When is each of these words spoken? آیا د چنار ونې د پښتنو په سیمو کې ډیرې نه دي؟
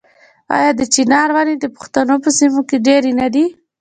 آیا 0.55 0.71
د 0.79 0.81
چنار 0.93 1.29
ونې 1.35 1.55
د 1.59 1.65
پښتنو 1.75 2.15
په 2.23 2.29
سیمو 2.39 2.61
کې 2.69 2.77
ډیرې 2.87 3.11
نه 3.21 3.27
دي؟ 3.33 3.45